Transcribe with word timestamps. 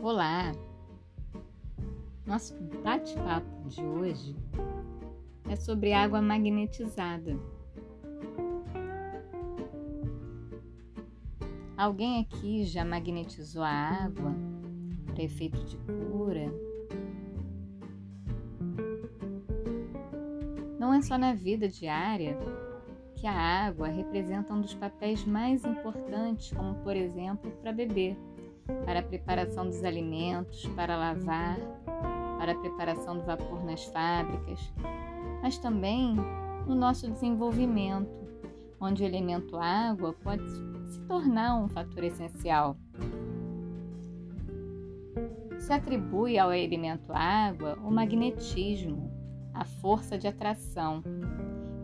Olá! 0.00 0.52
Nosso 2.24 2.54
bate-papo 2.84 3.68
de 3.68 3.82
hoje 3.82 4.36
é 5.48 5.56
sobre 5.56 5.92
água 5.92 6.22
magnetizada. 6.22 7.36
Alguém 11.76 12.20
aqui 12.20 12.64
já 12.64 12.84
magnetizou 12.84 13.64
a 13.64 13.68
água 13.68 14.32
para 15.06 15.24
efeito 15.24 15.58
de 15.64 15.76
cura? 15.78 16.71
Não 20.82 20.92
é 20.92 21.00
só 21.00 21.16
na 21.16 21.32
vida 21.32 21.68
diária 21.68 22.36
que 23.14 23.24
a 23.24 23.32
água 23.32 23.86
representa 23.86 24.52
um 24.52 24.60
dos 24.60 24.74
papéis 24.74 25.24
mais 25.24 25.64
importantes, 25.64 26.52
como 26.52 26.74
por 26.82 26.96
exemplo 26.96 27.52
para 27.62 27.70
beber 27.70 28.18
para 28.84 28.98
a 28.98 29.02
preparação 29.04 29.64
dos 29.64 29.84
alimentos, 29.84 30.66
para 30.74 30.96
lavar, 30.96 31.56
para 32.36 32.50
a 32.50 32.58
preparação 32.58 33.16
do 33.16 33.24
vapor 33.24 33.64
nas 33.64 33.84
fábricas, 33.84 34.58
mas 35.40 35.56
também 35.56 36.16
no 36.66 36.74
nosso 36.74 37.08
desenvolvimento, 37.08 38.10
onde 38.80 39.04
o 39.04 39.06
elemento 39.06 39.56
água 39.56 40.12
pode 40.14 40.42
se 40.88 41.00
tornar 41.06 41.62
um 41.62 41.68
fator 41.68 42.02
essencial. 42.02 42.76
Se 45.60 45.72
atribui 45.72 46.40
ao 46.40 46.52
elemento 46.52 47.12
água 47.12 47.78
o 47.84 47.88
magnetismo, 47.88 49.21
a 49.62 49.64
força 49.64 50.18
de 50.18 50.26
atração. 50.26 51.04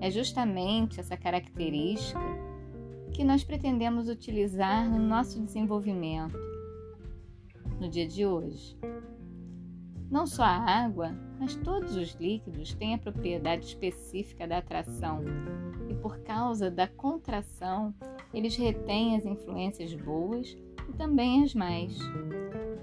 É 0.01 0.11
justamente 0.11 0.99
essa 0.99 1.17
característica 1.17 2.21
que 3.13 3.23
nós 3.23 3.45
pretendemos 3.45 4.09
utilizar 4.09 4.89
no 4.91 4.99
nosso 4.99 5.41
desenvolvimento 5.41 6.37
no 7.81 7.89
dia 7.89 8.07
de 8.07 8.27
hoje. 8.27 8.77
Não 10.11 10.27
só 10.27 10.43
a 10.43 10.85
água, 10.85 11.15
mas 11.39 11.55
todos 11.55 11.95
os 11.95 12.15
líquidos 12.15 12.75
têm 12.75 12.95
a 12.95 12.99
propriedade 12.99 13.67
específica 13.67 14.47
da 14.47 14.59
atração 14.59 15.23
e, 15.89 15.95
por 15.95 16.19
causa 16.21 16.71
da 16.71 16.89
contração, 16.89 17.95
eles 18.35 18.57
retêm 18.57 19.17
as 19.17 19.25
influências 19.25 19.95
boas 19.95 20.57
e 20.89 20.93
também 20.95 21.45
as 21.45 21.55
más. 21.55 21.97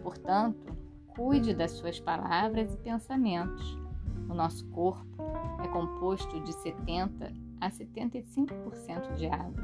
Portanto, 0.01 0.77
cuide 1.09 1.53
das 1.53 1.71
suas 1.71 1.99
palavras 1.99 2.73
e 2.73 2.77
pensamentos. 2.77 3.84
O 4.29 4.33
nosso 4.33 4.65
corpo 4.69 5.23
é 5.63 5.67
composto 5.67 6.39
de 6.41 6.53
70 6.53 7.33
a 7.59 7.69
75% 7.69 9.15
de 9.15 9.27
água. 9.27 9.63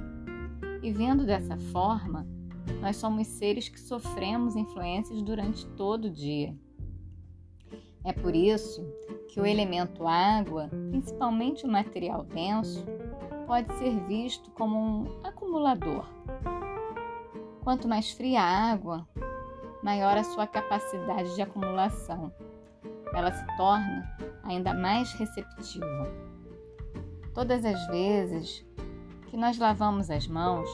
E 0.81 0.91
vendo 0.91 1.25
dessa 1.25 1.57
forma, 1.57 2.25
nós 2.79 2.97
somos 2.97 3.27
seres 3.27 3.69
que 3.69 3.79
sofremos 3.79 4.55
influências 4.55 5.21
durante 5.21 5.65
todo 5.69 6.05
o 6.05 6.11
dia. 6.11 6.55
É 8.03 8.11
por 8.11 8.35
isso 8.35 8.83
que 9.29 9.39
o 9.39 9.45
elemento 9.45 10.07
água, 10.07 10.69
principalmente 10.89 11.65
o 11.65 11.71
material 11.71 12.23
denso, 12.23 12.83
pode 13.45 13.71
ser 13.77 13.99
visto 14.05 14.49
como 14.51 14.77
um 14.77 15.05
acumulador. 15.23 16.05
Quanto 17.63 17.87
mais 17.87 18.11
fria 18.11 18.41
a 18.41 18.71
água, 18.71 19.07
maior 19.83 20.17
a 20.17 20.23
sua 20.23 20.47
capacidade 20.47 21.35
de 21.35 21.41
acumulação. 21.41 22.33
Ela 23.13 23.31
se 23.31 23.45
torna 23.57 24.17
ainda 24.51 24.73
mais 24.73 25.11
receptiva. 25.13 26.07
Todas 27.33 27.65
as 27.65 27.87
vezes 27.87 28.65
que 29.27 29.37
nós 29.37 29.57
lavamos 29.57 30.09
as 30.09 30.27
mãos, 30.27 30.69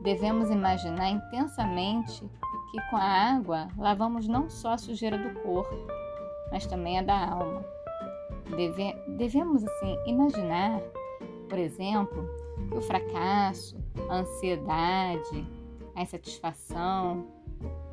Devemos 0.00 0.48
imaginar 0.48 1.10
intensamente 1.10 2.24
que 2.70 2.80
com 2.88 2.96
a 2.96 3.34
água 3.34 3.68
lavamos 3.76 4.26
não 4.26 4.48
só 4.48 4.72
a 4.72 4.78
sujeira 4.78 5.18
do 5.18 5.38
corpo, 5.40 5.76
mas 6.50 6.66
também 6.66 6.98
a 6.98 7.02
da 7.02 7.32
alma. 7.32 7.62
Deve, 8.56 8.94
devemos, 9.18 9.62
assim, 9.62 9.98
imaginar, 10.06 10.80
por 11.48 11.58
exemplo, 11.58 12.28
que 12.70 12.78
o 12.78 12.80
fracasso, 12.80 13.76
a 14.08 14.16
ansiedade, 14.16 15.46
a 15.94 16.02
insatisfação 16.02 17.26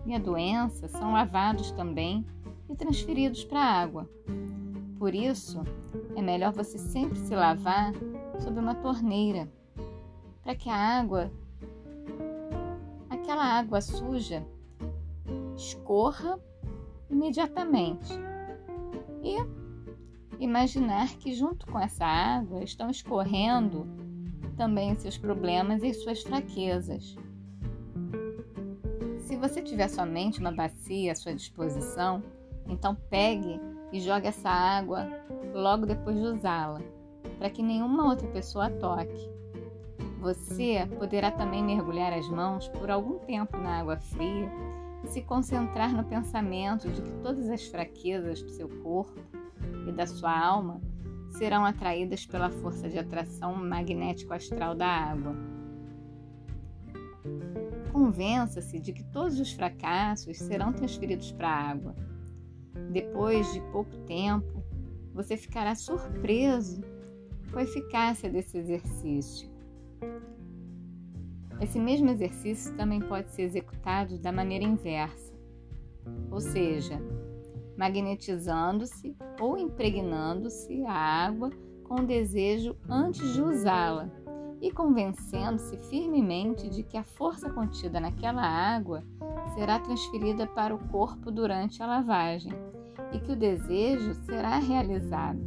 e 0.05 0.15
a 0.15 0.19
doença 0.19 0.87
são 0.87 1.11
lavados 1.11 1.71
também 1.71 2.25
e 2.69 2.75
transferidos 2.75 3.43
para 3.43 3.59
a 3.59 3.81
água. 3.81 4.09
Por 4.97 5.13
isso, 5.13 5.63
é 6.15 6.21
melhor 6.21 6.51
você 6.51 6.77
sempre 6.77 7.19
se 7.19 7.35
lavar 7.35 7.93
sob 8.39 8.59
uma 8.59 8.75
torneira, 8.75 9.47
para 10.41 10.55
que 10.55 10.69
a 10.69 10.75
água 10.75 11.31
aquela 13.09 13.43
água 13.43 13.81
suja 13.81 14.45
escorra 15.55 16.39
imediatamente. 17.09 18.13
E 19.21 19.35
imaginar 20.41 21.09
que 21.17 21.33
junto 21.33 21.67
com 21.67 21.79
essa 21.79 22.05
água 22.05 22.63
estão 22.63 22.89
escorrendo 22.89 23.85
também 24.55 24.95
seus 24.95 25.17
problemas 25.17 25.83
e 25.83 25.93
suas 25.93 26.23
fraquezas. 26.23 27.15
Se 29.19 29.35
você 29.35 29.61
tiver 29.61 29.89
somente 29.89 30.39
uma 30.39 30.51
bacia 30.51 31.11
à 31.11 31.15
sua 31.15 31.35
disposição, 31.35 32.23
então 32.67 32.95
pegue 33.09 33.59
e 33.91 33.99
jogue 33.99 34.27
essa 34.27 34.49
água 34.49 35.07
logo 35.53 35.85
depois 35.85 36.17
de 36.17 36.23
usá-la, 36.23 36.81
para 37.37 37.49
que 37.49 37.63
nenhuma 37.63 38.05
outra 38.05 38.27
pessoa 38.27 38.69
toque. 38.69 39.29
Você 40.19 40.87
poderá 40.97 41.31
também 41.31 41.63
mergulhar 41.63 42.11
as 42.11 42.27
mãos 42.27 42.67
por 42.69 42.89
algum 42.89 43.19
tempo 43.19 43.57
na 43.57 43.79
água 43.79 43.97
fria 43.97 44.51
e 45.03 45.07
se 45.07 45.21
concentrar 45.21 45.93
no 45.93 46.03
pensamento 46.03 46.89
de 46.89 47.01
que 47.01 47.11
todas 47.21 47.49
as 47.49 47.65
fraquezas 47.67 48.41
do 48.41 48.49
seu 48.49 48.67
corpo 48.81 49.19
e 49.87 49.91
da 49.91 50.07
sua 50.07 50.37
alma 50.37 50.81
serão 51.29 51.63
atraídas 51.65 52.25
pela 52.25 52.49
força 52.49 52.89
de 52.89 52.97
atração 52.97 53.55
magnético-astral 53.55 54.73
da 54.73 54.87
água. 54.87 55.35
Convença-se 57.91 58.79
de 58.79 58.91
que 58.91 59.03
todos 59.03 59.39
os 59.39 59.51
fracassos 59.53 60.37
serão 60.37 60.73
transferidos 60.73 61.31
para 61.31 61.49
a 61.49 61.69
água. 61.69 61.95
Depois 62.89 63.51
de 63.53 63.61
pouco 63.71 63.95
tempo, 64.05 64.63
você 65.13 65.35
ficará 65.35 65.75
surpreso 65.75 66.81
com 67.51 67.59
a 67.59 67.63
eficácia 67.63 68.29
desse 68.29 68.57
exercício. 68.57 69.49
Esse 71.59 71.79
mesmo 71.79 72.09
exercício 72.09 72.75
também 72.75 73.01
pode 73.01 73.31
ser 73.31 73.41
executado 73.41 74.19
da 74.19 74.31
maneira 74.31 74.63
inversa, 74.63 75.33
ou 76.29 76.39
seja, 76.39 77.01
magnetizando-se 77.75 79.15
ou 79.39 79.57
impregnando-se 79.57 80.85
a 80.85 80.93
água 80.93 81.49
com 81.83 82.05
desejo 82.05 82.75
antes 82.87 83.33
de 83.33 83.41
usá-la 83.41 84.09
e 84.61 84.71
convencendo-se 84.71 85.77
firmemente 85.89 86.69
de 86.69 86.83
que 86.83 86.97
a 86.97 87.03
força 87.03 87.49
contida 87.49 87.99
naquela 87.99 88.43
água 88.43 89.03
será 89.55 89.79
transferida 89.79 90.45
para 90.45 90.75
o 90.75 90.87
corpo 90.89 91.31
durante 91.31 91.81
a 91.81 91.87
lavagem 91.87 92.51
e 93.11 93.19
que 93.19 93.31
o 93.31 93.35
desejo 93.35 94.13
será 94.25 94.57
realizado. 94.57 95.39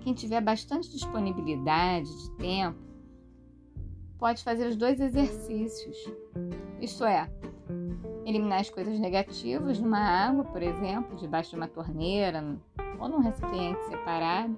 Quem 0.00 0.14
tiver 0.14 0.40
bastante 0.40 0.90
disponibilidade 0.90 2.08
de 2.08 2.30
tempo 2.36 2.78
pode 4.18 4.42
fazer 4.42 4.66
os 4.66 4.76
dois 4.76 5.00
exercícios. 5.00 5.96
Isto 6.80 7.04
é, 7.04 7.30
eliminar 8.24 8.60
as 8.60 8.70
coisas 8.70 8.98
negativas 8.98 9.78
numa 9.78 9.98
água, 9.98 10.44
por 10.44 10.62
exemplo, 10.62 11.16
debaixo 11.16 11.50
de 11.50 11.56
uma 11.56 11.68
torneira 11.68 12.44
ou 12.98 13.08
num 13.08 13.20
recipiente 13.20 13.82
separado, 13.84 14.56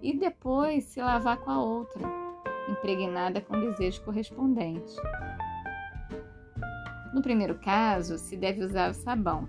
e 0.00 0.16
depois 0.16 0.84
se 0.84 1.00
lavar 1.00 1.38
com 1.38 1.50
a 1.50 1.62
outra, 1.62 2.02
impregnada 2.68 3.40
com 3.40 3.56
o 3.56 3.60
desejo 3.60 4.02
correspondente. 4.02 4.96
No 7.12 7.20
primeiro 7.20 7.56
caso, 7.56 8.18
se 8.18 8.36
deve 8.36 8.64
usar 8.64 8.90
o 8.90 8.94
sabão 8.94 9.46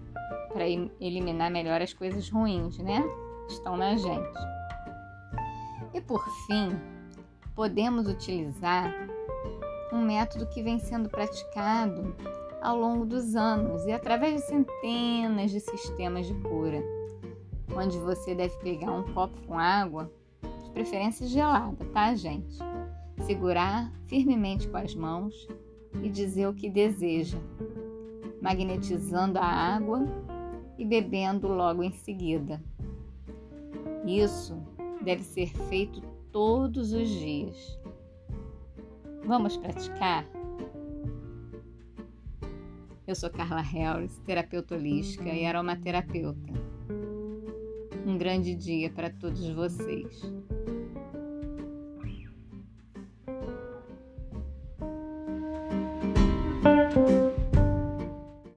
para 0.51 0.67
eliminar 0.67 1.49
melhor 1.49 1.81
as 1.81 1.93
coisas 1.93 2.29
ruins, 2.29 2.77
né? 2.79 3.03
Estão 3.47 3.77
na 3.77 3.95
gente. 3.95 4.39
E 5.93 6.01
por 6.01 6.23
fim, 6.45 6.69
podemos 7.55 8.07
utilizar 8.07 8.93
um 9.91 10.01
método 10.01 10.47
que 10.47 10.61
vem 10.61 10.79
sendo 10.79 11.07
praticado 11.07 12.15
ao 12.61 12.77
longo 12.77 13.05
dos 13.05 13.35
anos 13.35 13.85
e 13.85 13.91
através 13.91 14.35
de 14.35 14.47
centenas 14.47 15.51
de 15.51 15.59
sistemas 15.59 16.25
de 16.25 16.33
cura, 16.35 16.83
onde 17.75 17.97
você 17.99 18.33
deve 18.33 18.55
pegar 18.57 18.91
um 18.91 19.03
copo 19.13 19.39
com 19.45 19.57
água, 19.57 20.11
de 20.63 20.71
preferência 20.71 21.27
gelada, 21.27 21.85
tá, 21.93 22.15
gente? 22.15 22.57
Segurar 23.21 23.91
firmemente 24.05 24.67
com 24.67 24.77
as 24.77 24.95
mãos 24.95 25.47
e 26.01 26.09
dizer 26.09 26.47
o 26.47 26.53
que 26.53 26.69
deseja, 26.69 27.37
magnetizando 28.41 29.37
a 29.37 29.45
água 29.45 30.05
e 30.77 30.85
bebendo 30.85 31.47
logo 31.47 31.83
em 31.83 31.91
seguida. 31.91 32.61
Isso 34.05 34.61
deve 35.03 35.23
ser 35.23 35.47
feito 35.69 36.01
todos 36.31 36.93
os 36.93 37.07
dias. 37.07 37.79
Vamos 39.25 39.55
praticar? 39.55 40.27
Eu 43.05 43.15
sou 43.15 43.29
Carla 43.29 43.61
Harris, 43.61 44.17
terapeuta 44.25 44.75
holística 44.75 45.29
e 45.29 45.45
aromaterapeuta. 45.45 46.53
Um 48.05 48.17
grande 48.17 48.55
dia 48.55 48.89
para 48.89 49.09
todos 49.09 49.47
vocês. 49.49 50.21